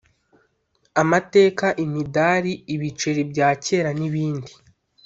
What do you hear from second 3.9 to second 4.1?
n